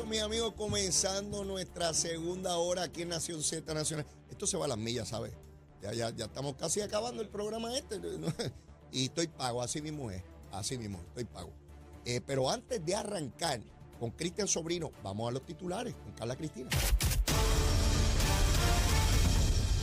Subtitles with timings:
[0.00, 4.06] regreso, mis amigos, comenzando nuestra segunda hora aquí en Nación Z Nacional.
[4.30, 5.32] Esto se va a las millas, ¿sabes?
[5.82, 8.00] Ya, ya, ya estamos casi acabando el programa este.
[8.92, 10.20] Y estoy pago, así mismo es.
[10.50, 11.52] Así mismo, estoy pago.
[12.04, 13.60] Eh, pero antes de arrancar
[14.00, 16.68] con Cristian Sobrino, vamos a los titulares con Carla Cristina.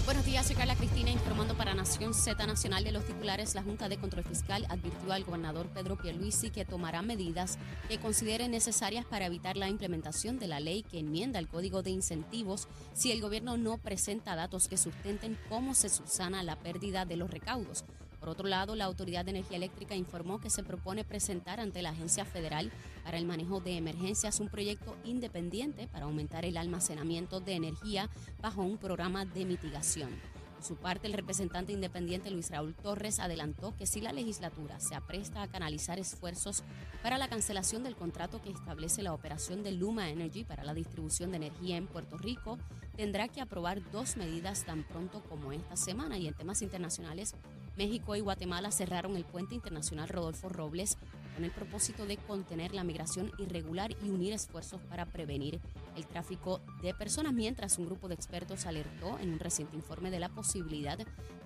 [0.07, 3.55] Buenos días, soy Carla Cristina informando para Nación Z Nacional de los titulares.
[3.55, 7.57] La Junta de Control Fiscal advirtió al gobernador Pedro Pierluisi que tomará medidas
[7.89, 11.89] que considere necesarias para evitar la implementación de la ley que enmienda el Código de
[11.89, 17.17] Incentivos si el gobierno no presenta datos que sustenten cómo se subsana la pérdida de
[17.17, 17.83] los recaudos.
[18.19, 21.89] Por otro lado, la Autoridad de Energía Eléctrica informó que se propone presentar ante la
[21.89, 22.71] Agencia Federal
[23.03, 28.09] para el Manejo de Emergencias un proyecto independiente para aumentar el almacenamiento de energía
[28.41, 30.09] bajo un programa de mitigación.
[30.57, 34.95] Por su parte, el representante independiente Luis Raúl Torres adelantó que si la legislatura se
[34.95, 36.63] apresta a canalizar esfuerzos
[37.03, 41.29] para la cancelación del contrato que establece la operación de Luma Energy para la distribución
[41.29, 42.57] de energía en Puerto Rico,
[42.95, 46.17] tendrá que aprobar dos medidas tan pronto como esta semana.
[46.17, 47.35] Y en temas internacionales,
[47.77, 50.97] México y Guatemala cerraron el puente internacional Rodolfo Robles
[51.35, 55.59] con el propósito de contener la migración irregular y unir esfuerzos para prevenir
[55.95, 60.19] el tráfico de personas, mientras un grupo de expertos alertó en un reciente informe de
[60.19, 60.97] la posibilidad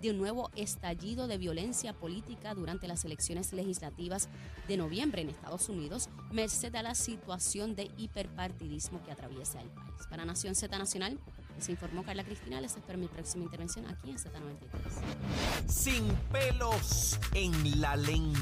[0.02, 4.30] de un nuevo estallido de violencia política durante las elecciones legislativas
[4.70, 10.08] de noviembre en Estados Unidos, merced a la situación de hiperpartidismo que atraviesa el país.
[10.10, 11.20] Para Nación Z Nacional,
[11.60, 12.62] se informó Carla Cristina.
[12.62, 15.68] Les espero mi próxima intervención aquí en Z93.
[15.68, 18.40] Sin pelos en la lengua.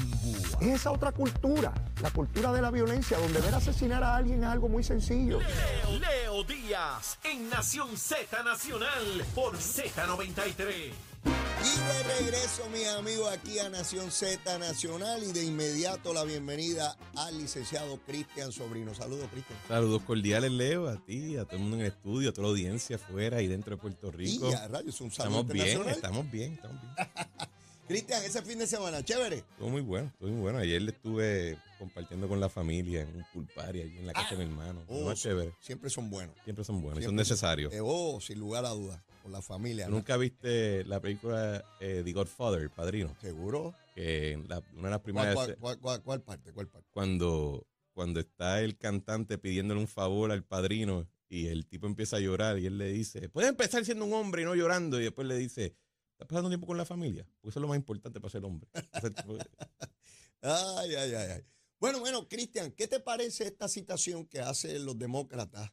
[0.60, 4.48] Es esa otra cultura, la cultura de la violencia, donde ver asesinar a alguien es
[4.48, 5.40] algo muy sencillo.
[5.40, 11.09] Leo, Leo Díaz en Nación Z Nacional por Z93.
[11.24, 16.96] Y de regreso, mis amigos, aquí a Nación Z Nacional y de inmediato la bienvenida
[17.16, 18.94] al licenciado Cristian Sobrino.
[18.94, 19.58] Saludos, Cristian.
[19.68, 22.50] Saludos cordiales, Leo, a ti, a todo el mundo en el estudio, a toda la
[22.52, 24.50] audiencia afuera y dentro de Puerto Rico.
[24.50, 27.08] Y a radio, es un saludo estamos bien, estamos bien, estamos bien.
[27.90, 29.38] Cristian, ese fin de semana, chévere.
[29.38, 30.58] Estuvo muy bueno, estuvo muy bueno.
[30.58, 34.44] Ayer le estuve compartiendo con la familia en un pulpari allí en la casa de
[34.44, 34.84] mi hermano.
[34.86, 35.52] Oh, Más chévere.
[35.60, 36.36] Siempre son buenos.
[36.44, 37.72] Siempre son buenos, y son necesarios.
[37.74, 39.86] Eh, oh, sin lugar a dudas, con la familia.
[39.86, 39.96] ¿Tú ¿no?
[39.98, 43.14] ¿Nunca viste la película eh, The Godfather, el padrino?
[43.20, 43.74] ¿Seguro?
[43.94, 46.52] Que en la- una de las ¿Cuál, primeras cuál, cuál- cuál- cuál parte?
[46.52, 46.88] ¿Cuál parte?
[46.92, 52.20] cuando, cuando está el cantante pidiéndole un favor al padrino y el tipo empieza a
[52.20, 55.26] llorar y él le dice, puede empezar siendo un hombre y no llorando y después
[55.28, 55.76] le dice,
[56.12, 57.24] ¿estás pasando tiempo con la familia?
[57.40, 58.68] Porque eso es lo más importante para ser hombre.
[58.72, 59.36] Tipo
[60.42, 61.42] Ay, ay, ay, ay.
[61.78, 65.70] Bueno, bueno, Cristian, ¿qué te parece esta citación que hacen los demócratas?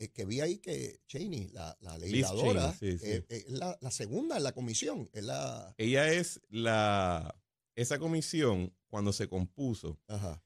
[0.00, 3.10] Eh, que vi ahí que Cheney, la, la legisladora, Cheney, sí, sí.
[3.10, 5.10] eh, eh, es la, la segunda en la comisión.
[5.12, 5.74] Es la.
[5.76, 7.34] Ella es la,
[7.74, 10.42] esa comisión cuando se compuso, Ajá.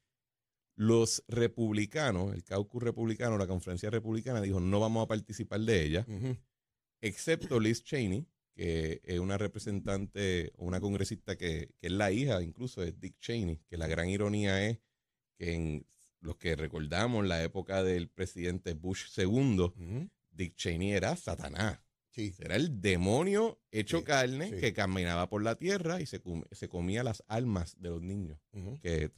[0.75, 6.07] los republicanos, el caucus republicano, la conferencia republicana dijo, no vamos a participar de ella,
[7.01, 12.43] excepto Liz Cheney, que es una representante o una congresista que, que es la hija
[12.43, 14.79] incluso de Dick Cheney, que la gran ironía es
[15.39, 15.87] que en
[16.23, 20.09] los que recordamos la época del presidente Bush II.
[20.31, 21.79] Dick Cheney era Satanás.
[22.11, 22.35] Sí.
[22.39, 24.57] Era el demonio hecho Sí, carne sí.
[24.61, 28.39] que caminaba por la tierra y se, com- se comía las almas de los niños
[28.83, 29.09] que,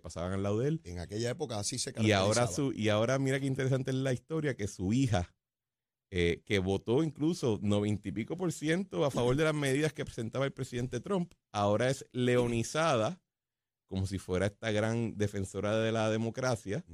[0.00, 0.80] pasaban al lado de él.
[0.84, 4.12] En aquella época así se Y ahora, su, y ahora mira qué interesante es la
[4.12, 5.34] historia, que su hija,
[6.12, 10.04] eh, que votó incluso noventa y pico por ciento a favor de las medidas que
[10.04, 13.20] presentaba el presidente Trump, ahora es leonizada
[13.94, 16.84] como si fuera esta gran defensora de la democracia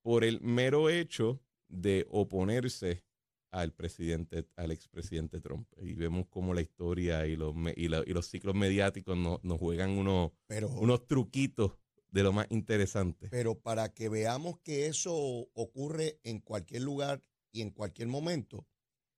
[0.00, 3.02] por el mero hecho de oponerse
[3.50, 5.68] al presidente, al expresidente Trump.
[5.82, 9.58] Y vemos cómo la historia y los, y la- y los ciclos mediáticos no- nos
[9.58, 11.72] juegan unos, Pero, unos truquitos
[12.12, 13.28] de lo más interesante.
[13.28, 15.12] pero para que veamos que eso
[15.52, 17.20] ocurre en cualquier lugar
[17.50, 18.64] y en cualquier momento,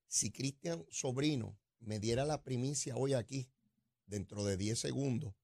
[0.07, 3.51] si Cristian Sobrino me diera la primicia hoy aquí,
[4.07, 5.35] dentro de 10 segundos,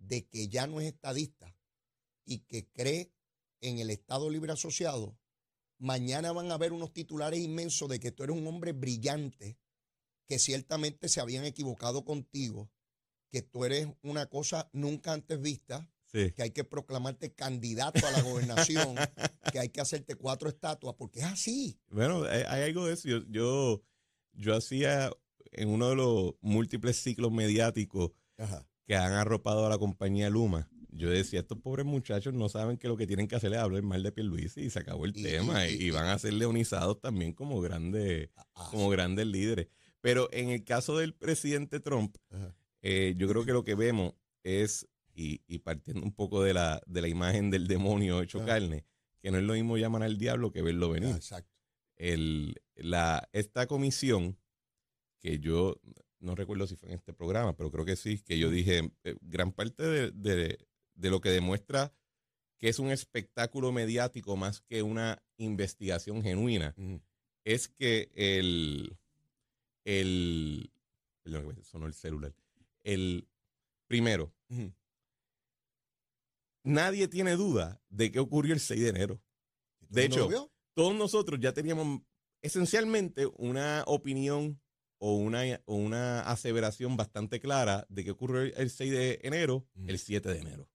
[0.00, 1.56] de que ya no es estadista
[2.24, 3.12] y que cree
[3.60, 5.16] en el Estado Libre Asociado,
[5.78, 9.58] mañana van a haber unos titulares inmensos de que tú eres un hombre brillante,
[10.26, 12.70] que ciertamente se habían equivocado contigo,
[13.30, 16.32] que tú eres una cosa nunca antes vista, Sí.
[16.32, 18.96] que hay que proclamarte candidato a la gobernación,
[19.52, 21.78] que hay que hacerte cuatro estatuas, porque es así.
[21.88, 23.08] Bueno, hay, hay algo de eso.
[23.08, 23.82] Yo, yo,
[24.32, 25.12] yo hacía
[25.52, 28.68] en uno de los múltiples ciclos mediáticos Ajá.
[28.90, 30.68] Que han arropado a la compañía Luma.
[30.90, 33.84] Yo decía, estos pobres muchachos no saben que lo que tienen que hacer es hablar
[33.84, 35.64] mal de Pierluisi y se acabó el Y- tema.
[35.68, 39.68] y- Y, y- y van a ser leonizados también como grandes, Ah, como grandes líderes.
[40.00, 42.16] Pero en el caso del presidente Trump,
[42.82, 46.82] eh, yo creo que lo que vemos es, y, y partiendo un poco de la,
[46.84, 48.46] de la imagen del demonio hecho Ajá.
[48.48, 48.86] carne,
[49.22, 51.10] que no es lo mismo llamar al diablo que verlo venir.
[51.12, 51.54] Ah, exacto.
[51.94, 54.36] El, la, esta comisión,
[55.20, 55.80] que yo
[56.20, 59.16] no recuerdo si fue en este programa, pero creo que sí, que yo dije, eh,
[59.22, 60.58] gran parte de, de-
[60.94, 61.92] de lo que demuestra
[62.58, 66.74] que es un espectáculo mediático más que una investigación genuina,
[67.42, 68.98] es que el,
[69.86, 70.70] el,
[71.22, 72.34] perdón, que me sonó el celular,
[72.84, 73.26] el,
[73.86, 74.30] primero,
[76.62, 79.22] nadie tiene duda de qué ocurrió el 6 de enero.
[79.88, 82.02] De ¿No lo hecho, todos nosotros ya teníamos
[82.42, 84.60] esencialmente una opinión
[85.02, 89.66] o una, o una aseveración bastante clara de que ocurrió el- el 6 de enero,
[89.86, 90.68] el 7 de enero.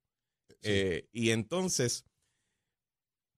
[0.50, 0.56] Sí.
[0.64, 2.06] Eh, y entonces,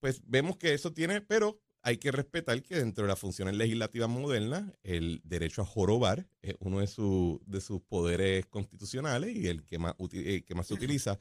[0.00, 4.08] pues vemos que eso tiene, pero hay que respetar que dentro de las funciones legislativas
[4.08, 9.64] modernas, el derecho a jorobar es uno de, su- de sus poderes constitucionales y el
[9.64, 11.18] que más, eh, que más se utiliza.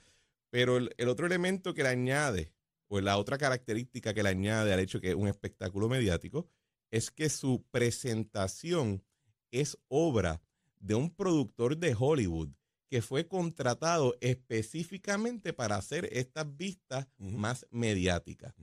[0.50, 2.54] Pero el, el otro elemento que le añade,
[2.90, 6.48] o la otra característica que le añade al hecho que es un espectáculo mediático,
[6.90, 9.04] es que su presentación
[9.52, 10.42] es obra
[10.80, 12.50] de un productor de Hollywood
[12.90, 18.54] que fue contratado específicamente para hacer estas vistas más mediáticas.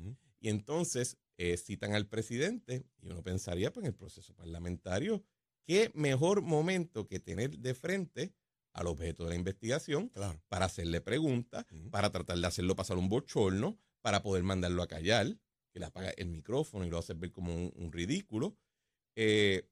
[0.40, 5.22] Y entonces eh, citan al presidente y uno pensaría, pues en el proceso parlamentario,
[5.64, 8.34] qué mejor momento que tener de frente
[8.72, 10.40] al objeto de la investigación Claro.
[10.48, 15.38] para hacerle preguntas, para tratar de hacerlo pasar un bochorno, para poder mandarlo a callar,
[15.70, 18.56] que le apaga el micrófono y lo hace ver como un, un ridículo,
[19.16, 19.69] eh,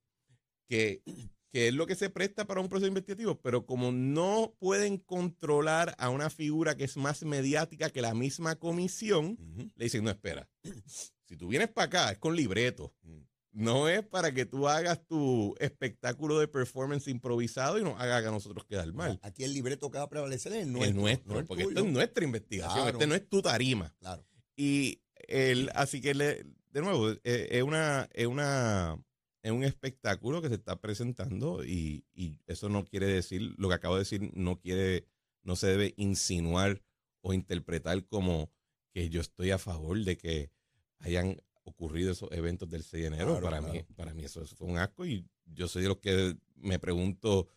[0.69, 1.03] que,
[1.53, 5.95] que es lo que se presta para un proceso investigativo, pero como no pueden controlar
[5.99, 9.37] a una figura que es más mediática que la misma comisión,
[9.77, 10.49] le dicen, no, espera,
[11.27, 13.21] si tú vienes para acá es con libreto, Mm.
[13.65, 18.31] no es para que tú hagas tu espectáculo de performance improvisado y nos haga a
[18.31, 19.19] nosotros quedar mal.
[19.23, 21.35] Aquí el libreto que va a prevalecer es el El nuestro.
[21.35, 21.77] no el porque tuyo.
[21.77, 22.97] esto es nuestra investigación, Claro.
[22.97, 23.95] este no es tu tarima.
[24.01, 24.25] Claro.
[24.57, 28.99] Y el, así que le- de nuevo, es una, es una,
[29.43, 33.75] es un espectáculo que se está presentando y, y eso no quiere decir, lo que
[33.75, 35.07] acabo de decir, no quiere,
[35.43, 36.83] no se debe insinuar
[37.21, 38.51] o interpretar como
[38.93, 40.51] que yo estoy a favor de que
[40.99, 43.27] hayan ocurrido esos eventos del 6 de enero.
[43.27, 43.73] Claro, para claro.
[43.73, 46.79] mí, para mí eso, eso fue un asco y yo soy de los que me
[46.79, 47.49] pregunto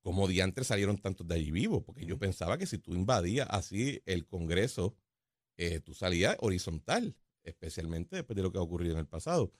[0.00, 4.02] cómo diantres salieron tantos de allí vivos, porque yo pensaba que si tú invadías así
[4.04, 4.94] el Congreso,
[5.56, 9.50] eh, tú salías horizontal, especialmente después de lo que ha ocurrido en el pasado.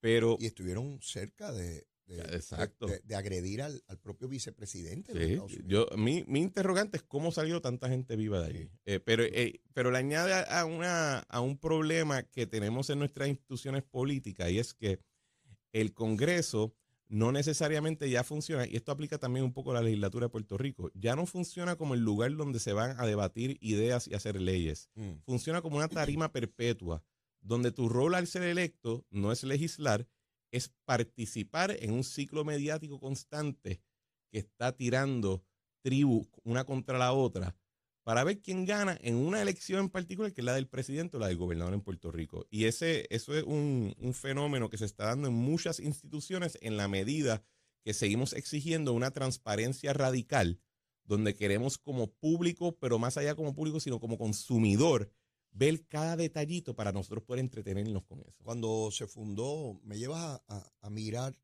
[0.00, 2.86] Pero Y estuvieron cerca de, de- exacto.
[2.86, 5.12] de- de agredir al, al propio vicepresidente.
[5.12, 5.66] de sí, Estados Unidos.
[5.90, 8.64] yo, mi, mi interrogante es cómo salió tanta gente viva de allí.
[8.64, 8.70] Sí.
[8.86, 12.98] Eh, pero, eh, pero le añade a, a una, a un problema que tenemos en
[13.00, 15.00] nuestras instituciones políticas y es que
[15.72, 16.74] el Congreso
[17.08, 20.58] no necesariamente ya funciona, y esto aplica también un poco a la legislatura de Puerto
[20.58, 24.40] Rico, ya no funciona como el lugar donde se van a debatir ideas y hacer
[24.40, 24.90] leyes.
[24.96, 25.18] Mm.
[25.24, 25.86] funciona como una
[26.18, 27.04] tarima perpetua,
[27.46, 30.08] donde tu rol al ser electo no es legislar,
[30.50, 33.80] es participar en un ciclo mediático constante
[34.30, 35.44] que está tirando
[35.82, 37.56] tribus una contra la otra
[38.04, 41.20] para ver quién gana en una elección en particular, que es la del presidente o
[41.20, 42.46] la del gobernador en Puerto Rico.
[42.50, 46.76] Y ese, eso es un, un fenómeno que se está dando en muchas instituciones en
[46.76, 47.42] la medida
[47.84, 50.60] que seguimos exigiendo una transparencia radical,
[51.04, 55.10] donde queremos como público, pero más allá como público, sino como consumidor,
[55.58, 58.42] ver cada detallito para nosotros poder entretenernos con eso.
[58.42, 61.34] Cuando se fundó, me llevas a, a- a mirar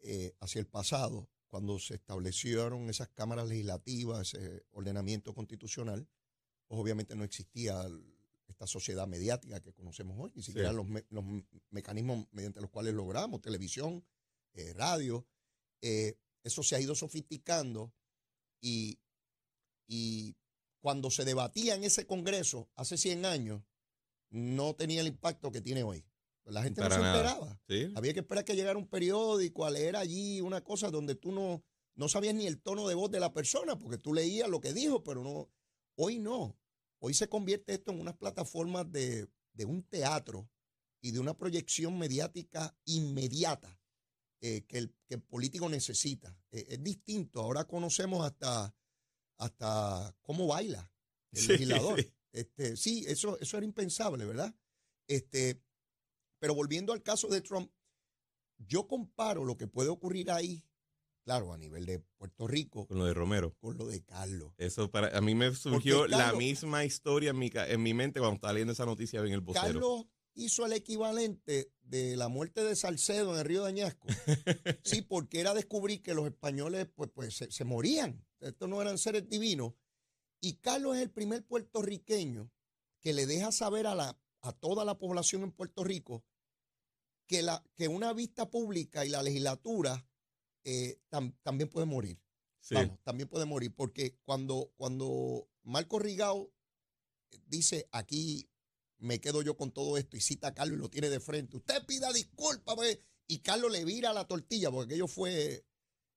[0.00, 6.08] eh, hacia el pasado, cuando se establecieron esas cámaras legislativas, ese ordenamiento constitucional,
[6.66, 7.88] pues obviamente no existía
[8.48, 10.76] esta sociedad mediática que conocemos hoy, ni siquiera Sí.
[10.76, 11.24] los, me- los
[11.70, 14.04] mecanismos mediante los cuales logramos, televisión,
[14.54, 15.26] eh, radio.
[15.82, 17.92] eh, eso se ha ido sofisticando
[18.60, 18.98] y,
[19.86, 20.34] y
[20.80, 23.62] cuando se debatía en ese Congreso hace 100 años,
[24.30, 26.04] no tenía el impacto que tiene hoy.
[26.44, 27.60] La gente Para no se enteraba.
[27.68, 27.92] ¿Sí?
[27.94, 31.62] Había que esperar que llegara un periódico a leer allí una cosa donde tú no,
[31.94, 34.72] no sabías ni el tono de voz de la persona, porque tú leías lo que
[34.72, 35.50] dijo, pero no.
[35.96, 36.56] Hoy no.
[37.00, 40.48] Hoy se convierte esto en unas plataformas de, de un teatro
[41.00, 43.78] y de una proyección mediática inmediata
[44.40, 46.36] eh, que, el, que el político necesita.
[46.50, 47.40] Eh, es distinto.
[47.40, 48.74] Ahora conocemos hasta,
[49.38, 50.90] hasta cómo baila
[51.32, 52.00] el Sí, legislador.
[52.00, 52.12] sí.
[52.32, 54.54] Este, sí, eso, eso era impensable, ¿verdad?
[55.08, 55.60] Este,
[56.38, 57.70] pero volviendo al caso de Trump,
[58.58, 60.62] yo comparo lo que puede ocurrir ahí,
[61.24, 63.56] claro, a nivel de Puerto Rico, Con lo de Romero.
[63.60, 64.52] con lo de Carlos.
[64.58, 68.34] Eso para a mí me surgió la misma historia en mi, en mi mente cuando
[68.36, 69.64] estaba leyendo esa noticia en el vocero.
[69.64, 70.06] Carlos
[70.44, 74.06] hizo el equivalente de la muerte de Salcedo en el río de Añasco.
[74.84, 78.24] Sí, porque era descubrir que los españoles pues, pues se, se morían.
[78.40, 79.74] Estos no eran seres divinos.
[80.40, 82.50] Y Carlos es el primer puertorriqueño
[83.00, 86.24] que le deja saber a la, a toda la población en Puerto Rico
[87.26, 90.06] que, la, que una vista pública y la legislatura
[90.64, 92.20] eh, tam- también puede morir.
[92.60, 92.74] Sí.
[92.74, 96.52] Vamos, también puede morir, porque cuando, cuando Marco Rigao
[97.46, 98.48] dice aquí
[98.98, 101.56] me quedo yo con todo esto y cita a Carlos y lo tiene de frente,
[101.56, 105.64] usted pida disculpas pues, y Carlos le vira la tortilla porque aquello fue,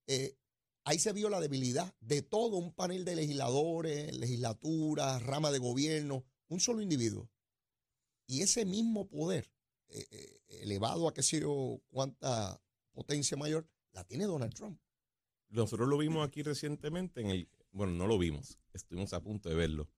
[0.07, 0.37] eh,
[0.83, 6.25] ahí se vio la debilidad de todo un panel de legisladores, legislaturas, rama de gobierno,
[6.47, 7.29] un solo individuo.
[8.27, 9.51] Y ese mismo poder,
[9.89, 11.43] eh, eh, elevado a qué sé
[11.89, 12.61] cuánta
[12.93, 14.79] potencia mayor, la tiene Donald Trump.
[15.49, 19.55] Nosotros lo vimos aquí recientemente en el, bueno, no lo vimos, estuvimos a punto de
[19.55, 19.89] verlo.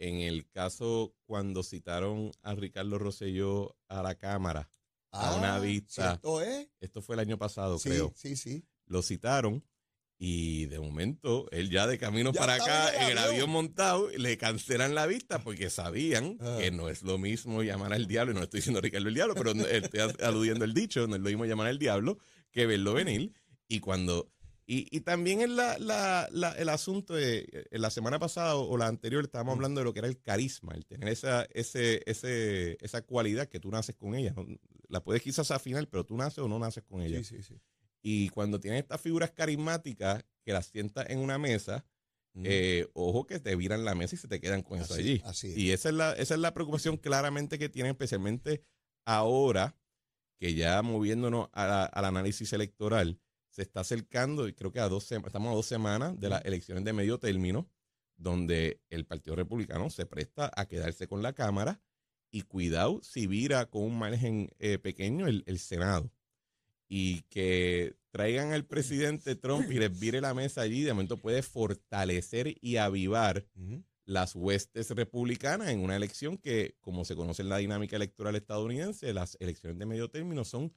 [0.00, 4.70] En el caso cuando citaron a Ricardo Rosselló a la Cámara,
[5.12, 6.02] A una vista.
[6.12, 6.68] ¿Cierto es?
[6.80, 8.12] esto fue el año pasado, Sí, creo.
[8.16, 8.64] sí, sí.
[8.86, 9.62] Lo citaron
[10.18, 13.34] y de momento él ya de camino Ya para acá en el avión.
[13.34, 16.56] avión montado le cancelan la vista porque sabían Ah.
[16.60, 19.34] que no es lo mismo llamar al diablo, y no estoy diciendo Ricardo el diablo,
[19.34, 19.52] pero
[19.92, 22.18] estoy aludiendo el dicho, no es lo mismo llamar al diablo
[22.50, 23.32] que verlo venir.
[23.68, 24.32] Y cuando
[24.72, 28.76] y, y también en la, la- la- el asunto de en la semana pasada o
[28.76, 29.58] la anterior estábamos Mm.
[29.58, 33.58] hablando de lo que era el carisma, el tener esa, ese, ese, esa cualidad que
[33.58, 34.34] tú naces con ella.
[34.88, 37.18] La puedes quizás afinar, pero tú naces o no naces con ella.
[37.24, 37.60] Sí, sí, sí.
[38.02, 41.84] Y cuando tienes estas figuras carismáticas que las sientas en una mesa,
[42.32, 42.42] Mm.
[42.46, 45.20] eh, ojo que te viran la mesa y se te quedan con eso allí.
[45.24, 45.56] así es.
[45.58, 48.62] Y esa es, la, esa es la preocupación claramente que tienen, especialmente
[49.04, 49.76] ahora
[50.38, 53.18] que ya moviéndonos a la- al análisis electoral,
[53.50, 56.84] se está acercando, y creo que a dos estamos a dos semanas de las elecciones
[56.84, 57.68] de medio término,
[58.16, 61.80] donde el Partido Republicano se presta a quedarse con la Cámara
[62.30, 66.12] y cuidado si vira con un margen eh, pequeño el, el Senado.
[66.88, 71.42] Y que traigan al presidente Trump y les vire la mesa allí, de momento puede
[71.42, 73.46] fortalecer y avivar
[74.04, 79.12] las huestes republicanas en una elección que, como se conoce en la dinámica electoral estadounidense,
[79.14, 80.72] las elecciones de medio término son,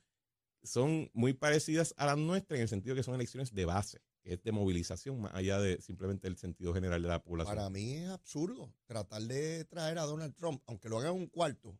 [0.64, 4.34] son muy parecidas a las nuestras en el sentido que son elecciones de base, que
[4.34, 7.56] es de movilización más allá de simplemente el sentido general de la población.
[7.56, 11.28] Para mí es absurdo tratar de traer a Donald Trump, aunque lo haga en un
[11.28, 11.78] cuarto,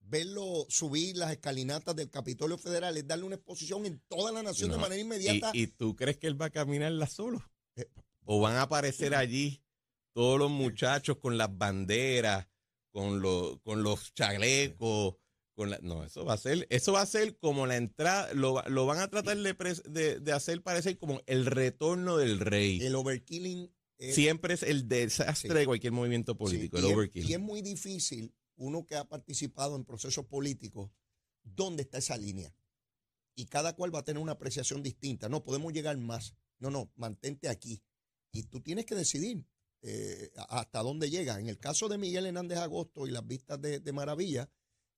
[0.00, 4.70] verlo subir las escalinatas del Capitolio Federal, es darle una exposición en toda la nación
[4.70, 5.50] No, de manera ¿Y, inmediata.
[5.52, 7.42] y tú crees que él va a caminarla solo?
[7.76, 7.88] Eh,
[8.24, 9.62] ¿O van a aparecer allí
[10.12, 12.48] todos los muchachos con las banderas,
[12.90, 15.16] con, los con los chalecos?
[15.60, 18.54] Con la- no, eso va a ser, eso va a ser como la entrada, lo,
[18.54, 19.52] va- lo van a tratar de,
[19.90, 22.80] de, de hacer parecer como el retorno del rey.
[22.80, 25.54] el overkilling es, Siempre es el desastre Sí.
[25.58, 27.28] de cualquier movimiento político, y el es- overkill.
[27.28, 30.90] y es muy difícil, uno que ha participado en procesos políticos,
[31.42, 32.54] ¿dónde está esa línea?
[33.34, 35.28] Y cada cual va a tener una apreciación distinta.
[35.28, 36.34] No podemos llegar más.
[36.58, 37.82] No, no, mantente aquí.
[38.32, 39.44] Y tú tienes que decidir
[39.82, 41.38] eh, hasta dónde llega.
[41.40, 44.48] En el caso de Miguel Hernández Agosto y las vistas de, de Maravilla,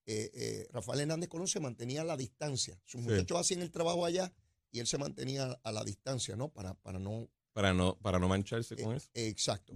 [0.07, 2.81] eh, eh, Rafael Hernández Colón se mantenía a la distancia.
[2.85, 3.09] Sus Sí.
[3.09, 4.33] muchachos hacían el trabajo allá
[4.71, 6.49] y él se mantenía a la distancia, ¿no?
[6.49, 9.11] Para, para no para, no, para no mancharse con eh, eso.
[9.15, 9.75] Exacto.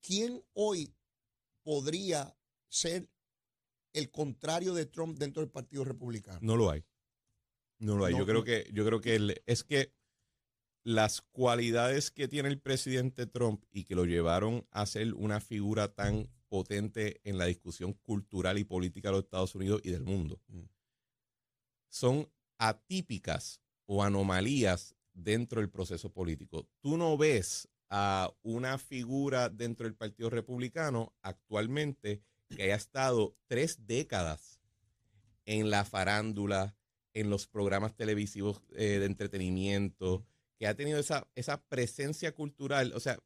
[0.00, 0.92] ¿Quién hoy
[1.62, 2.36] podría
[2.68, 3.08] ser
[3.92, 6.40] el contrario de Trump dentro del Partido Republicano?
[6.42, 6.84] No lo hay.
[7.78, 8.12] No lo hay.
[8.14, 9.92] No, yo creo que, yo creo que el- es que
[10.84, 15.94] las cualidades que tiene el presidente Trump y que lo llevaron a ser una figura
[15.94, 20.38] tan potente en la discusión cultural y política de los Estados Unidos y del mundo
[20.48, 20.64] Mm.
[21.88, 22.28] son
[22.58, 26.68] atípicas o anomalías dentro del proceso político.
[26.82, 33.86] Tú no ves a una figura dentro del Partido Republicano actualmente que haya estado tres
[33.86, 34.60] décadas
[35.46, 36.76] en la farándula,
[37.14, 40.26] en los programas televisivos eh, de entretenimiento,
[40.58, 42.92] que ha tenido esa, esa presencia cultural.
[42.94, 43.18] O sea,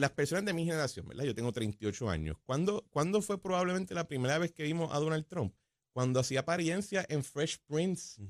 [0.00, 1.24] las personas de mi generación, ¿verdad?
[1.24, 2.36] Yo tengo 38 años.
[2.44, 5.54] ¿Cuándo, ¿Cuándo fue probablemente la primera vez que vimos a Donald Trump?
[5.92, 8.20] Cuando hacía apariencia en Fresh Prince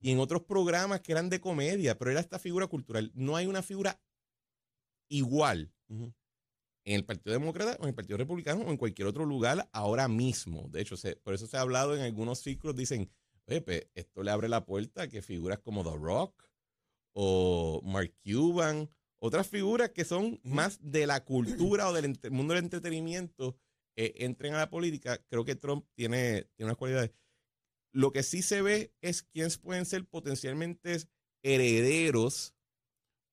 [0.00, 3.10] y en otros programas que eran de comedia, pero era esta figura cultural.
[3.14, 4.00] No hay una figura
[5.08, 5.72] igual
[6.84, 10.08] en el Partido Demócrata o en el Partido Republicano o en cualquier otro lugar ahora
[10.08, 10.68] mismo.
[10.70, 13.10] De hecho, se- por eso se ha hablado en algunos círculos, dicen,
[13.46, 16.44] oye, pues, esto le abre la puerta a que figuras como The Rock
[17.12, 18.88] o Mark Cuban,
[19.20, 23.56] otras figuras que son más de la cultura o del mundo del entretenimiento,
[23.96, 25.18] eh, entren a la política.
[25.28, 27.12] Creo que Trump tiene, tiene unas cualidades.
[27.92, 30.96] Lo que sí se ve es quiénes pueden ser potencialmente
[31.42, 32.54] herederos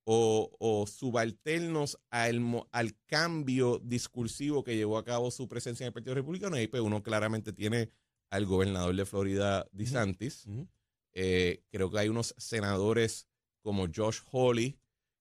[0.04, 2.42] o, o subalternos al,
[2.72, 6.56] al cambio discursivo que llevó a cabo su presencia en el Partido Republicano.
[6.56, 7.90] Y ahí pues, uno claramente tiene
[8.30, 10.46] al gobernador de Florida, DeSantis.
[10.46, 10.68] Ujú.
[11.14, 13.28] Eh, creo que hay unos senadores
[13.62, 14.78] como Josh Hawley,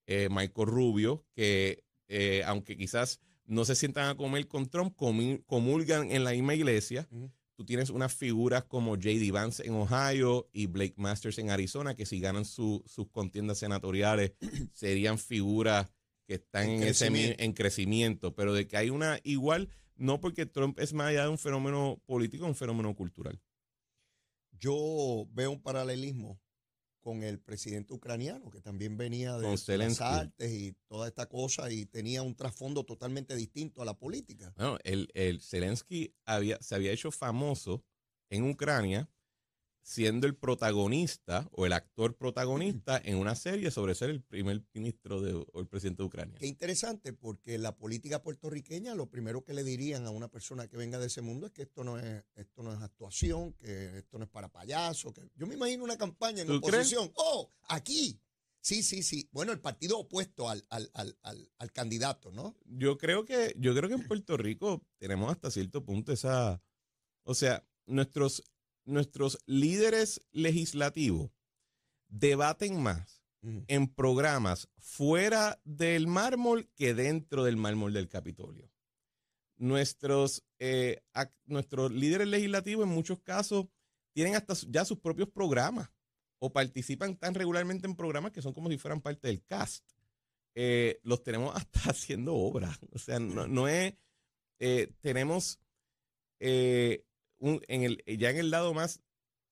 [0.07, 6.11] eh, Michael Rubio, que eh, aunque quizás no se sientan a comer con Trump, comulgan
[6.11, 7.07] en la misma iglesia,
[7.55, 9.31] tú tienes unas figuras como J.D.
[9.31, 14.33] Vance en Ohio y Blake Masters en Arizona, que si ganan sus contiendas senatoriales
[14.73, 15.89] serían figuras
[16.25, 17.07] que están en, ese
[17.41, 21.29] en crecimiento, pero de que hay una igual, no porque Trump es más allá de
[21.29, 23.41] un fenómeno político, un fenómeno cultural.
[24.51, 26.39] Yo veo un paralelismo
[27.07, 31.85] con el presidente ucraniano, que también venía de las artes y toda esta cosa y
[31.85, 34.53] tenía un trasfondo totalmente distinto a la política.
[34.83, 37.85] El, el Zelensky había, se había hecho famoso
[38.29, 39.09] en Ucrania
[39.87, 45.21] siendo el protagonista o el actor protagonista en una serie sobre ser el primer ministro
[45.21, 46.37] de, o el presidente de Ucrania.
[46.37, 50.75] Qué interesante, porque la política puertorriqueña, lo primero que le dirían a una persona que
[50.75, 54.17] venga de ese mundo es que esto no es, esto no es actuación, que esto
[54.17, 55.13] no es para payaso.
[55.13, 55.21] Que...
[55.35, 57.09] Yo me imagino una campaña en oposición.
[57.15, 57.49] ¡Oh!
[57.69, 58.19] Aquí.
[58.59, 59.29] Sí, sí, sí.
[59.31, 61.17] Bueno, el partido opuesto al, al, al,
[61.57, 62.57] al, candidato, ¿no?
[62.65, 66.61] Yo creo que, yo creo que en Puerto Rico tenemos hasta cierto punto esa.
[67.23, 68.43] O sea, nuestros
[68.87, 71.31] nuestros líderes legislativos
[72.07, 73.21] debaten más
[73.67, 78.69] en programas fuera del mármol que dentro del mármol del Capitolio.
[79.57, 81.01] Nuestros, eh,
[81.45, 83.67] nuestros líderes legislativos en muchos casos
[84.13, 85.89] tienen hasta ya sus propios programas
[86.39, 89.85] o participan tan regularmente en programas que son como si fueran parte del cast.
[90.55, 92.79] Eh, los tenemos hasta haciendo obras.
[92.91, 93.93] O sea, no, es,
[94.59, 95.59] eh, tenemos
[97.39, 99.01] en el, ya en el lado más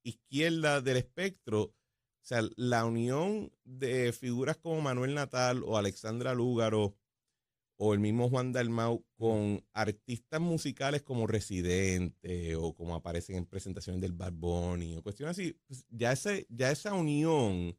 [0.04, 1.74] izquierda del espectro, o
[2.22, 6.96] sea, la unión de figuras como Manuel Natal o Alexandra Lúgaro
[7.78, 14.02] o el mismo Juan Dalmau con artistas musicales como Residente o como aparecen en presentaciones
[14.02, 17.78] del Bad Bunny o cuestiones así, pues ya, ese, ya esa unión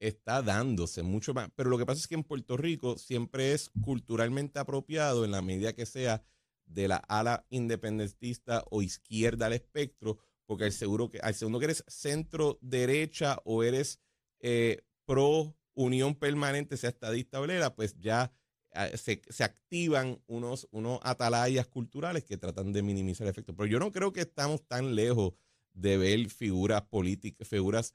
[0.00, 1.48] está dándose mucho más.
[1.54, 5.42] Pero lo que pasa es que en Puerto Rico siempre es culturalmente apropiado en la
[5.42, 6.22] medida que sea
[6.66, 11.66] de la ala independentista o izquierda al espectro, porque al, seguro que, al segundo que
[11.66, 14.00] eres centro derecha o eres
[14.40, 18.32] eh, pro unión permanente, sea estadista o lera, pues ya
[18.74, 23.54] ah, se, activan unos, unos atalayas culturales que tratan de minimizar el efecto.
[23.54, 25.34] Pero yo no creo que estamos tan lejos
[25.72, 27.94] de ver figuras políticas, figuras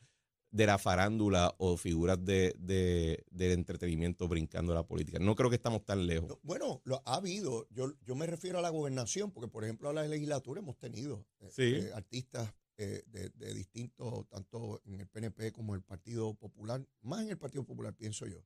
[0.52, 5.18] de la farándula o figuras de, de, del entretenimiento brincando la política.
[5.18, 6.38] No creo que estamos tan lejos.
[6.44, 7.68] Bueno, lo ha habido.
[7.70, 11.26] Yo, yo me refiero a la gobernación, porque por ejemplo a la legislatura hemos tenido
[11.40, 16.34] eh, eh, artistas eh, de, de, distintos, tanto en el PNP como en el Partido
[16.34, 18.44] Popular, más en el Partido Popular pienso yo.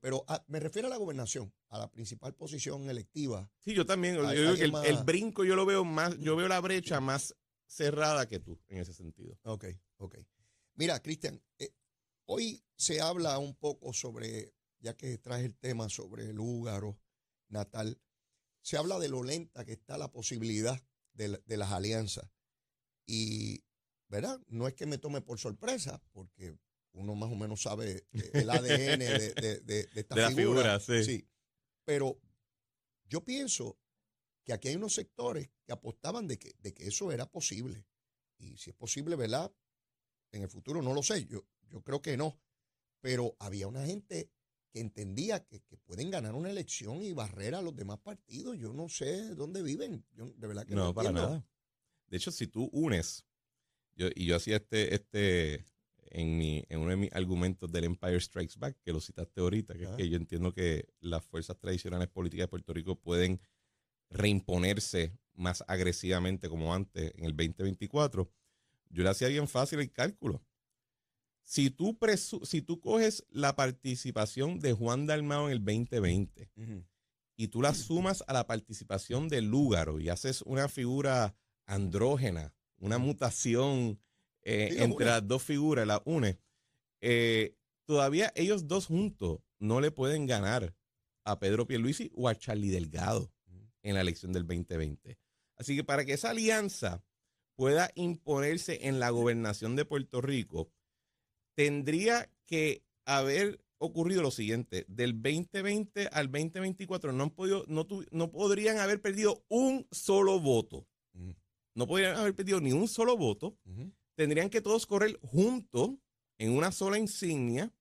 [0.00, 3.50] pero ah, me refiero a la gobernación, a la principal posición electiva.
[3.58, 4.16] Sí, yo también.
[4.16, 7.34] el, el, brinco yo lo veo más, yo veo la brecha más
[7.66, 9.36] cerrada que tú en ese sentido.
[9.42, 10.18] Ok, ok.
[10.78, 11.74] Mira, Cristian, eh,
[12.26, 16.96] hoy se habla un poco sobre, ya que traes el tema sobre el húgaro
[17.48, 18.00] natal,
[18.62, 20.80] se habla de lo lenta que está la posibilidad
[21.14, 22.30] de, las alianzas.
[23.06, 23.64] Y,
[24.06, 24.40] ¿verdad?
[24.46, 26.56] No es que me tome por sorpresa, porque
[26.92, 30.78] uno más o menos sabe eh, el ADN de, de, de, esta figura.
[30.78, 31.28] sí.
[31.84, 32.20] Pero
[33.08, 33.80] yo pienso
[34.44, 37.84] que aquí hay unos sectores que apostaban de que, de que eso era posible.
[38.36, 39.52] Y si es posible, ¿verdad?
[40.32, 42.38] En el futuro no lo sé, yo, yo creo que no,
[43.00, 44.30] pero había una gente
[44.70, 48.58] que entendía que, pueden ganar una elección y barrer a los demás partidos.
[48.58, 50.86] Yo no sé dónde viven, yo de verdad que no.
[50.86, 51.46] No, para nada.
[52.08, 53.24] De hecho, si tú unes,
[53.94, 55.64] yo, y yo hacía este, este,
[56.10, 59.74] en, mi, en uno de mis argumentos del Empire Strikes Back, que lo citaste ahorita,
[59.74, 63.40] que, que yo entiendo que las fuerzas tradicionales políticas de Puerto Rico pueden
[64.10, 68.30] reimponerse más agresivamente como antes en el 2024
[68.90, 70.42] yo le hacía bien fácil el cálculo.
[71.44, 71.98] Si tú,
[72.42, 76.50] si tú coges la participación de Juan Dalmao en el 2020
[77.36, 82.98] y tú la sumas a la participación de Lúgaro y haces una figura andrógena, una
[82.98, 83.98] mutación
[84.42, 86.38] eh, entre las dos figuras, la une,
[87.00, 90.74] eh, todavía ellos dos juntos no le pueden ganar
[91.24, 93.32] a Pedro Pierluisi o a Charlie Delgado
[93.82, 95.18] en la elección del 2020.
[95.56, 97.02] Así que para que esa alianza
[97.58, 100.70] pueda imponerse en la gobernación de Puerto Rico,
[101.56, 108.30] tendría que haber ocurrido lo siguiente, del 2020 al 2024 no, han podido, no, no
[108.30, 110.86] podrían haber perdido un solo voto.
[111.74, 113.58] No podrían haber perdido ni un solo voto.
[114.14, 115.96] Tendrían que todos correr juntos
[116.38, 117.72] en una sola insignia,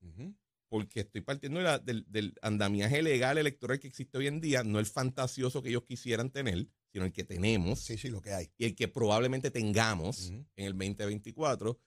[0.70, 4.88] porque estoy partiendo del, del, andamiaje legal electoral que existe hoy en día, no el
[4.88, 7.80] fantasioso que ellos quisieran tener sino el que tenemos.
[7.80, 8.50] Sí, sí, lo que hay.
[8.58, 11.80] Y el que probablemente tengamos en el 2024.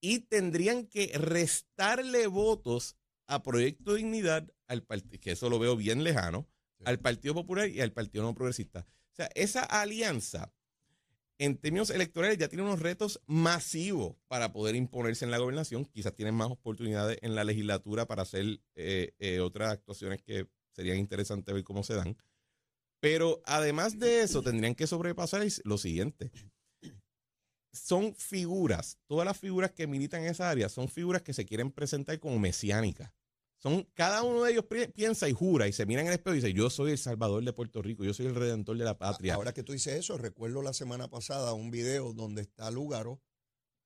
[0.00, 4.86] Y tendrían que restarle votos a Proyecto Dignidad, al
[5.20, 6.48] que eso lo veo bien lejano,
[6.86, 8.86] al Partido Popular y al Partido No Progresista.
[9.12, 10.54] O sea, esa alianza
[11.36, 15.84] en términos electorales ya tienen unos retos masivos para poder imponerse en la gobernación.
[15.84, 20.96] Quizás tienen más oportunidades en la legislatura para hacer eh, eh, otras actuaciones que serían
[20.96, 22.16] interesantes ver cómo se dan.
[23.00, 26.30] Pero además de eso, tendrían que sobrepasar lo siguiente.
[27.72, 31.70] Son figuras, todas las figuras que militan en esa área son figuras que se quieren
[31.70, 33.12] presentar como mesiánicas.
[33.58, 36.38] Son, cada uno de ellos piensa y jura y se mira en el espejo y
[36.38, 39.34] dice, yo soy el salvador de Puerto Rico, yo soy el redentor de la patria.
[39.34, 43.20] Ahora que tú dices eso, recuerdo la semana pasada un video donde está Lúgaro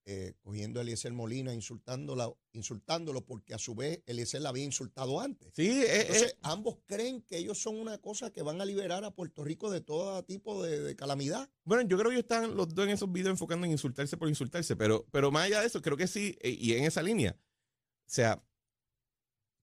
[0.06, 5.52] eh, cogiendo a Eliezer Molina, insultándolo porque a su vez Eliezer la había insultado antes.
[5.54, 6.38] Sí, eh, Entonces, eh.
[6.42, 9.80] ambos creen que ellos son una cosa que van a liberar a Puerto Rico de
[9.80, 11.48] todo tipo de, calamidad.
[11.64, 14.28] Bueno, yo creo que ellos están los dos en esos videos enfocando en insultarse por
[14.28, 17.36] insultarse, pero, pero más allá de eso, creo que sí, y en esa línea.
[18.06, 18.44] O sea,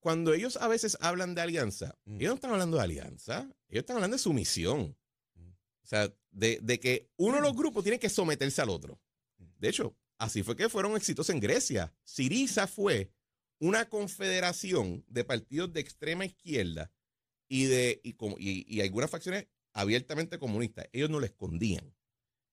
[0.01, 2.15] cuando ellos a veces hablan de alianza, mm.
[2.15, 4.97] ellos no están hablando de alianza, ellos están hablando de sumisión.
[5.35, 5.49] Mm.
[5.49, 8.99] O sea, de, que uno de los grupos tiene que someterse al otro.
[9.37, 9.45] Mm.
[9.59, 11.91] De hecho, así fue que fueron exitosos en Grecia.
[12.03, 13.11] Siriza fue
[13.59, 16.91] una confederación de partidos de extrema izquierda
[17.49, 20.87] y de y, algunas facciones abiertamente comunistas.
[20.93, 21.93] Ellos no lo escondían.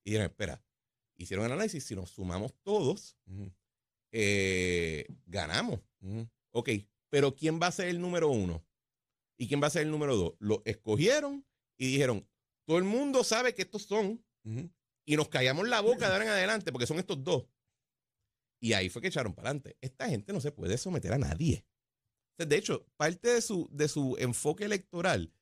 [0.03, 0.65] Y dijeron, espera,
[1.19, 3.19] hicieron el análisis, si nos sumamos todos,
[4.13, 5.81] eh, ganamos.
[6.53, 6.71] Ok,
[7.11, 8.65] pero ¿quién va a ser el número uno?
[9.37, 10.35] ¿Y quién va a ser el número dos?
[10.39, 12.27] Lo escogieron y dijeron,
[12.65, 14.25] todo el mundo sabe que estos son.
[15.05, 17.45] Y nos callamos la boca de ahora en adelante porque son estos dos.
[18.61, 19.77] Y ahí fue que echaron para adelante.
[19.81, 21.65] Esta gente no se puede someter a nadie.
[22.37, 25.33] De hecho, parte de su, de su enfoque electoral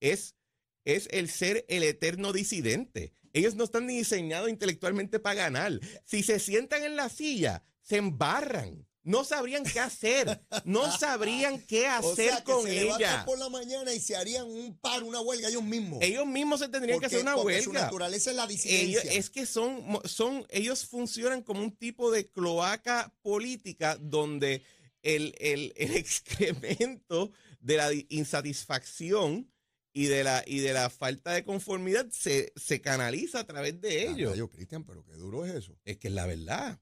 [0.00, 0.36] es,
[0.84, 3.14] es el ser el eterno disidente.
[3.32, 5.80] Ellos no están ni diseñados intelectualmente para ganar.
[6.04, 8.86] Si se sientan en la silla, se embarran.
[9.02, 10.44] No sabrían qué hacer.
[10.64, 13.24] No sabrían qué hacer con ella.
[13.24, 15.98] por la mañana y se harían un par, una huelga ellos mismos.
[16.02, 17.62] Ellos mismos se tendrían que hacer una huelga.
[17.62, 19.12] Su naturaleza es la disidencia.
[19.12, 24.62] es que son, son, ellos funcionan como un tipo de cloaca política donde
[25.02, 29.50] el, el, excremento de la insatisfacción
[29.92, 34.08] y de la, y de la falta de conformidad se, se canaliza a través de
[34.08, 34.36] ellos.
[34.36, 35.76] Yo, Cristian, pero qué duro es eso.
[35.84, 36.80] Es que es la verdad.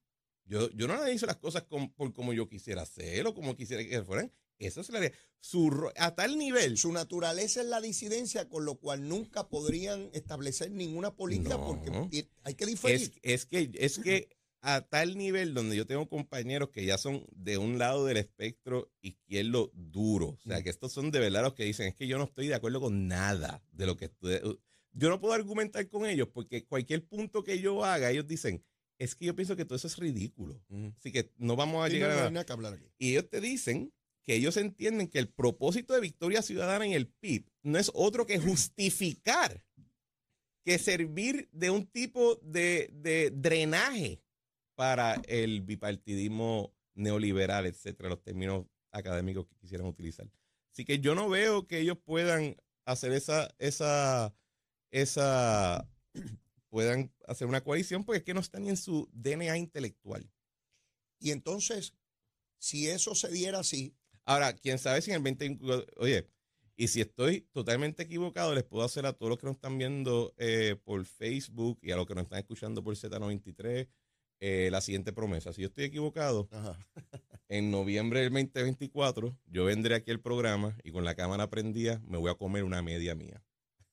[0.49, 4.03] Yo, yo no analizo las cosas por como yo quisiera hacer o como quisiera que
[4.03, 4.33] fueran.
[4.59, 6.79] Eso es la su a tal nivel.
[6.79, 12.55] Su naturaleza es la disidencia, con lo cual nunca podrían establecer ninguna política porque hay
[12.55, 13.13] que diferir.
[13.23, 14.29] Es, que, es que
[14.61, 18.91] a tal nivel donde yo tengo compañeros que ya son de un lado del espectro
[19.01, 20.31] izquierdo duro.
[20.31, 20.63] O sea, mm.
[20.65, 22.81] que estos son de verdad los que dicen, es que yo no estoy de acuerdo
[22.81, 24.11] con nada de lo que...
[24.93, 28.65] Yo no puedo argumentar con ellos porque cualquier punto que yo haga, ellos dicen,
[28.99, 30.61] es que yo pienso que todo eso es ridículo.
[30.99, 32.53] Así que no vamos a llegar a...
[32.53, 33.93] hablar Y ellos te dicen
[34.25, 38.27] que ellos entienden que el propósito de Victoria Ciudadana en el PIB no es otro
[38.27, 39.65] que justificar
[40.65, 44.21] que servir de un tipo de, de drenaje
[44.75, 50.29] para el bipartidismo neoliberal, etcétera, los términos académicos que quisieran utilizar.
[50.73, 54.35] Así que yo no veo que ellos puedan hacer esa, esa,
[54.91, 55.89] esa
[56.69, 60.31] puedan hacer una coalición porque es que no están en su DNA intelectual.
[61.19, 61.95] Y entonces,
[62.59, 63.95] si eso se diera así.
[64.25, 65.59] Ahora, quién sabe si en el 20.
[65.97, 66.29] Oye,
[66.77, 70.33] y si estoy totalmente equivocado, les puedo hacer a todos los que nos están viendo
[70.37, 73.89] eh, por Facebook y a los que nos están escuchando por Z93
[74.41, 75.53] eh, la siguiente promesa.
[75.53, 76.49] Si yo estoy equivocado,
[77.49, 82.19] en noviembre del 2024 yo vendré aquí al programa y con la cámara prendida me
[82.19, 83.43] voy a comer una media mía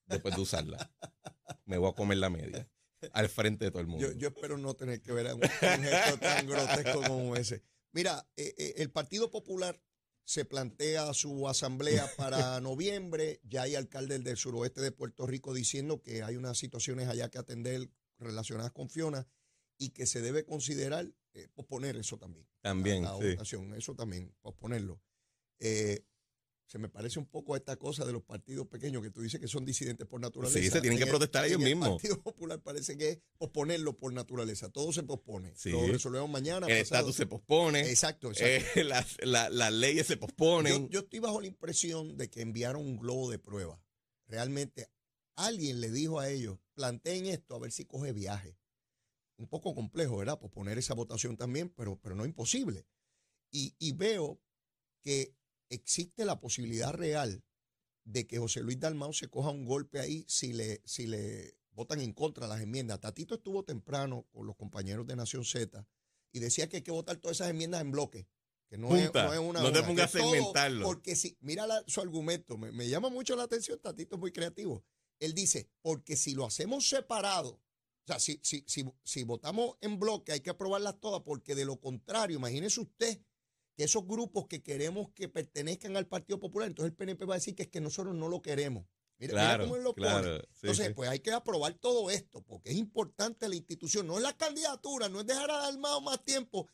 [0.05, 0.91] después de usarla.
[1.65, 2.69] me voy a comer la media
[3.13, 4.11] al frente de todo el mundo.
[4.13, 7.61] Yo, espero no tener que ver un, gesto tan grotesco como ese.
[7.91, 9.79] Mira, eh, eh, el Partido Popular
[10.25, 13.39] se plantea su asamblea para noviembre.
[13.43, 17.37] Ya hay alcaldes del suroeste de Puerto Rico diciendo que hay unas situaciones allá que
[17.37, 19.27] atender relacionadas con Fiona
[19.77, 22.47] y que se debe considerar eh, posponer eso también.
[22.61, 23.17] También, la,
[23.77, 25.01] eso también, posponerlo.
[25.59, 26.05] Eh,
[26.67, 29.39] se me parece un poco a esta cosa de los partidos pequeños que tú dices
[29.39, 30.59] que son disidentes por naturaleza.
[30.59, 31.87] Sí, se tienen que protestar ellos mismos.
[31.87, 34.69] El Partido Popular parece que es posponerlo por naturaleza.
[34.69, 35.53] Todo se pospone.
[35.65, 36.65] Lo resolvemos mañana.
[36.67, 37.81] El estatus se pospone.
[37.89, 38.45] Exacto, exacto.
[38.75, 40.89] Eh, las, leyes se posponen.
[40.89, 43.81] Yo, estoy bajo la impresión de que enviaron un globo de prueba.
[44.27, 44.89] Realmente
[45.35, 48.57] alguien le dijo a ellos, planteen esto a ver si coge viaje.
[49.37, 50.39] Un poco complejo, ¿verdad?
[50.39, 52.85] Posponer esa votación también, pero, pero no imposible.
[53.51, 54.39] Y, y veo
[55.01, 55.35] que
[55.69, 57.43] existe la posibilidad real
[58.03, 61.99] de que José Luis Dalmau se coja un golpe ahí si le, si le votan
[61.99, 62.99] en contra las enmiendas.
[62.99, 65.85] Tatito estuvo temprano con los compañeros de Nación Z
[66.31, 68.27] y decía que hay que votar todas esas enmiendas en bloque.
[68.67, 69.61] Que no, es, una.
[69.61, 70.85] No te pongas a segmentarlo.
[70.85, 74.83] Porque si, mira su argumento, me, me, llama mucho la atención, Tatito es muy creativo.
[75.19, 79.99] Él dice, porque si lo hacemos separado, O sea, si, si, si, si votamos en
[79.99, 83.19] bloque hay que aprobarlas todas porque de lo contrario, imagínese usted
[83.75, 87.37] que esos grupos que queremos que pertenezcan al Partido Popular, entonces el PNP va a
[87.37, 88.85] decir que es que nosotros no lo queremos.
[89.17, 90.43] Mira, mira Claro, cómo él lo claro, pone.
[90.61, 90.93] Entonces, sí.
[90.93, 95.09] pues hay que aprobar todo esto, porque es importante la institución, no es la candidatura,
[95.09, 96.67] no es dejar a Dalmao más tiempo.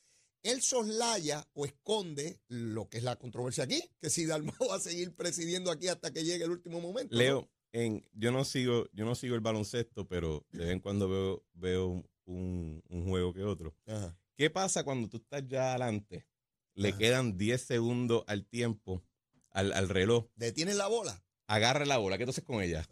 [0.44, 4.80] Él soslaya o esconde lo que es la controversia aquí, que si Dalmao va a
[4.80, 7.16] seguir presidiendo aquí hasta que llegue el último momento.
[7.16, 7.22] ¿no?
[7.22, 11.08] Leo, en, yo no sigo, yo no sigo el baloncesto, pero de vez en cuando
[11.08, 13.76] veo, veo un, un juego que otro.
[13.86, 14.18] Ajá.
[14.36, 16.26] ¿Qué pasa cuando tú estás ya adelante?
[16.74, 16.98] Le Ajá.
[16.98, 19.04] quedan 10 segundos al tiempo,
[19.50, 20.28] al, al reloj.
[20.36, 21.24] Detiene la bola.
[21.48, 22.18] Agarra la bola.
[22.18, 22.86] ¿Qué haces con ella?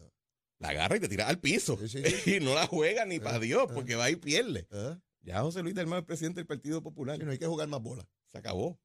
[0.58, 1.78] La agarra y te tiras al piso.
[1.78, 2.36] Sí, sí, sí.
[2.38, 4.68] y no la juega ni para Dios, porque va y pierde.
[5.22, 7.18] Ya José Luis Dalmau es presidente del Partido Popular.
[7.24, 8.08] No hay que jugar más bola.
[8.28, 8.80] Se acabó.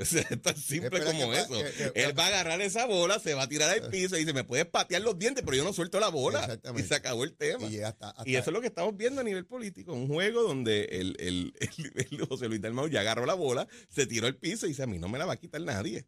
[0.00, 1.52] Es tan simple Espera como que eso.
[1.52, 4.20] que- que- Él va a agarrar esa bola, se va a tirar al piso y
[4.20, 6.58] dice, me puedes patear los dientes, pero yo no suelto la bola.
[6.78, 7.66] Y se acabó el tema.
[7.66, 10.08] Y, llega hasta, hasta- Y eso es lo que estamos viendo a nivel político, un
[10.08, 14.26] juego donde el, el- el- el José Luis Dalmau ya agarró la bola, se tiró
[14.26, 16.06] al piso y dice, a mí no me la va a quitar nadie.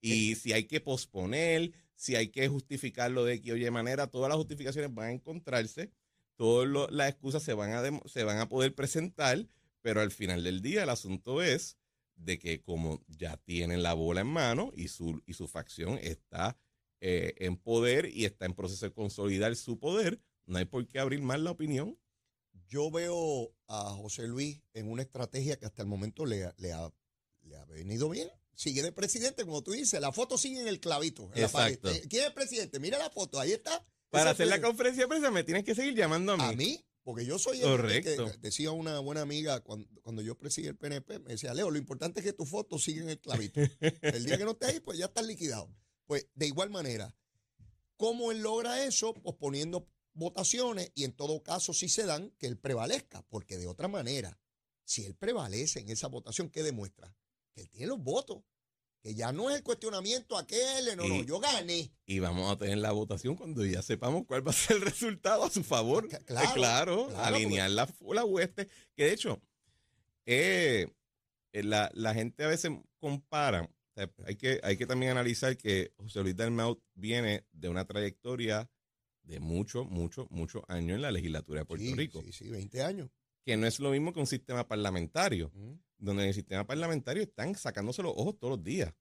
[0.00, 4.36] Y si hay que posponer, si hay que justificarlo de que oye manera, todas las
[4.36, 5.92] justificaciones van a encontrarse,
[6.36, 9.46] todas las excusas se van, a se van a poder presentar,
[9.80, 11.76] pero al final del día el asunto es
[12.24, 16.58] de que como ya tienen la bola en mano y su, y su facción está
[17.00, 20.98] eh, en poder y está en proceso de consolidar su poder, no hay por qué
[20.98, 21.98] abrir más la opinión.
[22.68, 26.72] Yo veo a José Luis en una estrategia que hasta el momento le, ha- le,
[26.72, 26.92] ha,
[27.42, 28.28] le ha venido bien.
[28.54, 30.00] Sigue de presidente, como tú dices.
[30.00, 31.30] La foto sigue en el clavito.
[31.34, 31.42] en.
[31.44, 31.90] Exacto.
[31.90, 32.78] Eh, ¿Quién es el presidente?
[32.80, 33.84] Mira la foto, ahí está.
[34.10, 36.44] Para hacer la conferencia de prensa me tienes que seguir llamando a mí.
[36.44, 40.68] A mí, porque yo soy el que decía una buena amiga cuando, cuando yo presidí
[40.68, 43.60] el PNP, me decía, Leo, lo importante es que tu foto siga en el clavito.
[44.00, 45.68] El día que no estés ahí, pues ya estás liquidado.
[46.06, 47.16] Pues de igual manera,
[47.96, 49.14] ¿cómo él logra eso?
[49.14, 53.66] Pues poniendo votaciones y en todo caso, si se dan, que él prevalezca, porque de
[53.66, 54.38] otra manera,
[54.84, 57.14] si él prevalece en esa votación, ¿qué demuestra?
[57.52, 58.42] Que él tiene los votos.
[59.02, 61.90] Que ya no es el cuestionamiento aquel, no, no, Y- yo gané.
[62.06, 65.44] Y vamos a tener la votación cuando ya sepamos cuál va a ser el resultado
[65.44, 66.08] a su favor.
[66.10, 68.68] Eh, claro, claro, alinear la, la hueste.
[68.94, 69.42] Que de hecho,
[70.26, 70.86] eh,
[71.52, 73.62] eh, la, la gente a veces compara.
[73.62, 77.84] o sea, hay, que, hay que también analizar que José Luis Dalmau viene de una
[77.86, 78.70] trayectoria
[79.24, 82.22] de muchos, muchos, muchos años en la legislatura de Puerto Sí, Rico.
[82.22, 83.10] Sí, sí, 20 años.
[83.44, 85.50] Que no es lo mismo que un sistema parlamentario.
[85.54, 85.72] Mm.
[85.98, 88.92] donde en el sistema parlamentario están sacándose los ojos todos los días.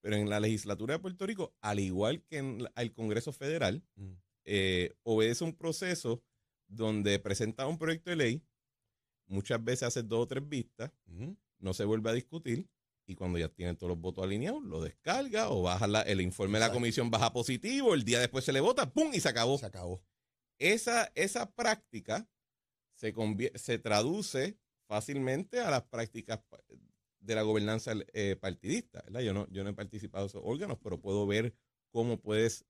[0.00, 3.84] Pero en la legislatura de Puerto Rico, al igual que en la- el Congreso Federal,
[3.94, 4.12] Mm.
[4.46, 6.22] eh, obedece un proceso
[6.66, 8.42] donde presenta un proyecto de ley,
[9.26, 11.32] muchas veces hace dos o tres vistas, Mm.
[11.58, 12.66] no se vuelve a discutir
[13.06, 16.58] y cuando ya tienen todos los votos alineados, lo descarga o baja la- el informe
[16.58, 19.10] de la comisión baja positivo, el día después se le vota, ¡pum!
[19.12, 19.58] y se acabó.
[19.58, 20.02] Se acabó.
[20.58, 22.26] Esa, esa práctica
[22.96, 23.14] se,
[23.54, 26.40] se traduce fácilmente a las prácticas
[27.20, 29.02] de la gobernanza eh, partidista.
[29.02, 29.20] ¿verdad?
[29.20, 31.54] Yo, no, yo no he participado en esos órganos, pero puedo ver
[31.90, 32.66] cómo puedes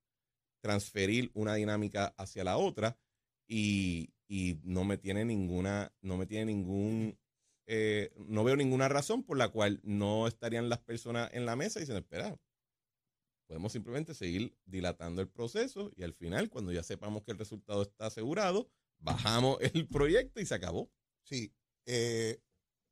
[0.61, 2.99] transferir una dinámica hacia la otra
[3.47, 7.19] y, y no me tiene ninguna, no me tiene ningún,
[7.67, 11.79] eh, no veo ninguna razón por la cual no estarían las personas en la mesa
[11.79, 12.37] y diciendo, espera,
[13.47, 17.83] podemos simplemente seguir dilatando el proceso y al final, cuando ya sepamos que el resultado
[17.83, 20.91] está asegurado, bajamos el proyecto y se acabó.
[21.23, 21.53] Sí,
[21.87, 22.41] eh,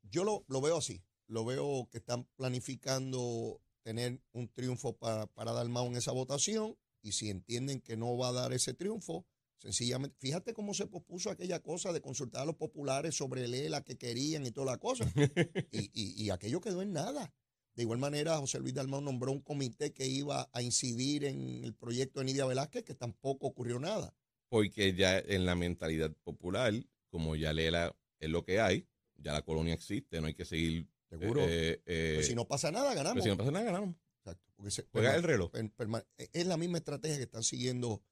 [0.03, 1.03] yo lo, lo veo así.
[1.27, 7.12] Lo veo que están planificando tener un triunfo para, para Dalmau en esa votación y
[7.12, 9.27] si entienden que no va a dar ese triunfo,
[9.59, 13.83] sencillamente, fíjate cómo se pospuso aquella cosa de consultar a los populares sobre el ELA
[13.83, 15.05] que querían y toda la cosa.
[15.73, 17.33] y, y- y aquello quedó en nada.
[17.75, 21.75] De igual manera, José Luis Dalmau nombró un comité que iba a incidir en el
[21.75, 24.14] proyecto de Nidia Velázquez, que tampoco ocurrió nada.
[24.48, 26.72] Porque ya en la mentalidad popular,
[27.09, 30.88] como ya Lela es lo que hay, ya la colonia existe, no hay que seguir.
[31.09, 31.42] Seguro.
[31.42, 33.22] eh, eh, Pues si no pasa nada, ganamos.
[33.22, 33.94] si no pasa nada, ganamos.
[34.18, 35.52] Exacto, porque se- Juega el reloj.
[35.52, 38.02] perma- es la misma estrategia que están siguiendo,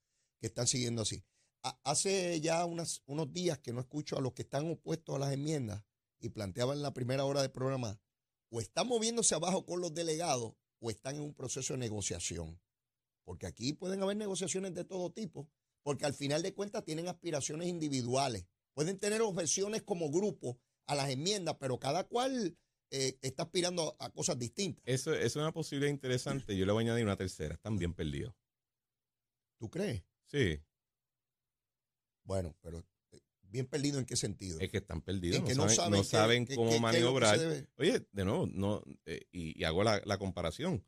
[0.40, 1.24] que están siguiendo así.
[1.64, 5.18] Ha- hace ya unas, unos días que no escucho a los que están opuestos a
[5.18, 5.84] las enmiendas
[6.20, 8.00] y planteaban en la primera hora del programa,
[8.50, 12.60] o están moviéndose abajo con los delegados o están en un proceso de negociación.
[13.24, 15.48] Porque aquí pueden haber negociaciones de todo tipo,
[15.82, 18.46] porque al final de cuentas tienen aspiraciones individuales.
[18.74, 22.56] Pueden tener objeciones como grupo a las enmiendas, pero cada cual
[22.90, 24.82] eh, está aspirando a, cosas distintas.
[24.86, 26.56] Eso, eso es una posibilidad interesante.
[26.56, 27.54] Yo le voy a añadir una tercera.
[27.54, 28.34] Están bien perdidos.
[29.58, 30.02] ¿Tú crees?
[30.26, 30.60] Sí,
[32.24, 34.58] Bueno, pero eh, bien perdido en qué sentido.
[34.60, 35.38] es que están perdidos.
[35.38, 37.38] En que no saben, no saben cómo que maniobrar.
[37.76, 40.84] Oye, de nuevo, no, eh, y, y hago la, la comparación.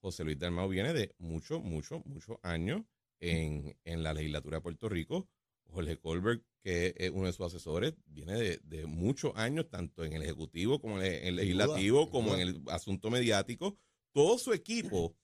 [0.00, 2.82] José Luis Dalmau viene de muchos, muchos, muchos años
[3.22, 5.28] en, en la legislatura de Puerto Rico,
[5.70, 10.12] Jorge Colbert, que es uno de sus asesores, viene de, de muchos años, tanto en
[10.12, 12.42] el Ejecutivo como en el, en el Legislativo, como duda.
[12.42, 13.78] en el asunto mediático.
[14.12, 15.16] Todo su equipo,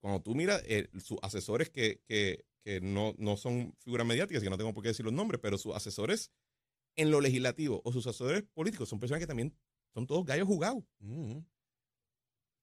[0.00, 4.50] cuando tú miras eh, sus asesores que, que, que no, no son figuras mediáticas, que
[4.50, 6.30] no tengo por qué decir los nombres, pero sus asesores
[6.96, 9.56] en lo legislativo o sus asesores políticos son personas que también
[9.92, 10.84] son todos gallos jugados.
[11.00, 11.38] Mm,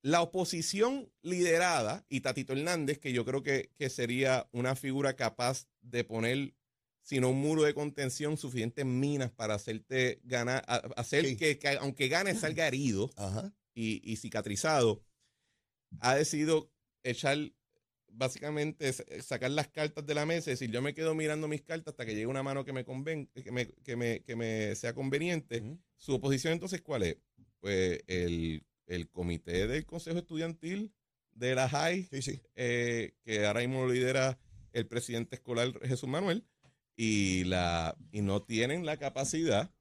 [0.03, 5.67] La oposición liderada y Tatito Hernández, que yo creo que, que sería una figura capaz
[5.81, 6.55] de poner,
[7.03, 10.63] si no un muro de contención, suficientes minas para hacerte ganar,
[10.95, 11.37] hacer Sí.
[11.37, 13.53] que, que aunque gane salga herido Ajá.
[13.75, 15.03] y, y cicatrizado,
[15.99, 16.71] ha decidido
[17.03, 17.37] echar,
[18.07, 21.93] básicamente, sacar las cartas de la mesa y decir, yo me quedo mirando mis cartas
[21.93, 24.93] hasta que llegue una mano que me, conven, que me, que me, que me sea
[24.95, 25.77] conveniente.
[25.97, 27.17] Su oposición entonces, ¿cuál es?
[27.59, 28.63] Pues el,
[28.95, 30.93] el comité del Consejo Estudiantil
[31.33, 32.41] de la JAI, Sí, sí.
[32.55, 34.37] eh, que ahora mismo lo lidera
[34.73, 36.45] el presidente escolar Jesús Manuel,
[36.95, 39.71] y, la, y no tienen la capacidad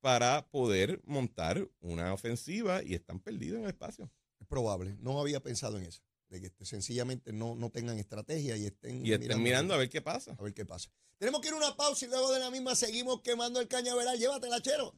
[0.00, 4.10] para poder montar una ofensiva y están perdidos en el espacio.
[4.40, 4.96] Es probable.
[5.00, 6.02] No había pensado en eso.
[6.28, 9.88] De que este, sencillamente no, no tengan estrategia y estén Y están mirando a ver
[9.90, 10.36] qué pasa.
[10.38, 10.90] a ver qué pasa.
[11.18, 14.18] Tenemos que ir a una pausa y luego de la misma seguimos quemando el cañaveral.
[14.18, 14.94] Llévatela, chero.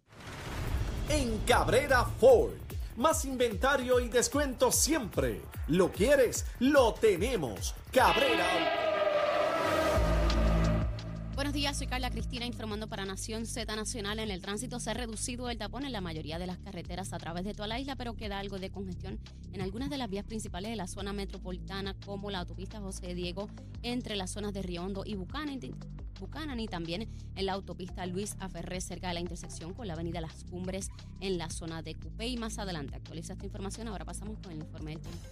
[1.08, 2.52] En Cabrera Ford.
[2.98, 5.40] Más inventario y descuento siempre.
[5.68, 6.44] ¿Lo quieres?
[6.58, 7.72] Lo tenemos.
[7.92, 8.44] Cabrera.
[11.36, 14.18] Buenos días, soy Carla Cristina informando para Nación Z Nacional.
[14.18, 17.18] En el tránsito se ha reducido el tapón en la mayoría de las carreteras a
[17.18, 19.20] través de toda la isla, pero queda algo de congestión
[19.52, 23.48] en algunas de las vías principales de la zona metropolitana, como la autopista José Diego,
[23.84, 25.60] entre las zonas de Riondo y Buchanan,
[26.18, 30.20] Buchanan y también en la autopista Luis Aferré, cerca de la intersección con la avenida
[30.20, 32.26] Las Cumbres, en la zona de Cupé.
[32.28, 33.88] Y más adelante actualiza esta información.
[33.88, 35.28] Ahora pasamos con el informe del tiempo.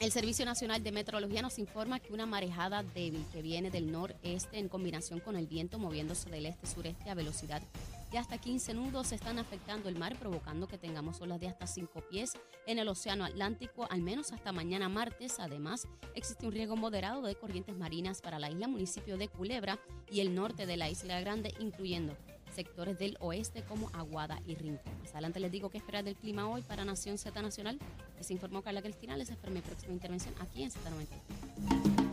[0.00, 4.58] El Servicio Nacional de Meteorología nos informa que una marejada débil que viene del noreste
[4.58, 7.62] en combinación con el viento moviéndose del este-sureste a velocidad
[8.10, 12.00] de hasta 15 nudos están afectando el mar, provocando que tengamos olas de hasta 5
[12.10, 12.32] pies
[12.66, 15.38] en el Océano Atlántico, al menos hasta mañana martes.
[15.40, 19.78] Además, existe un riesgo moderado de corrientes marinas para la isla municipio de Culebra
[20.10, 22.16] y el norte de la Isla Grande, incluyendo
[22.54, 24.92] sectores del oeste como Aguada y Rincón.
[25.00, 27.78] Más adelante les digo qué esperar del clima hoy para Nación Z Nacional.
[28.16, 29.16] Les informó Carla Cristina.
[29.16, 32.07] Les espero mi próxima intervención aquí en Z90.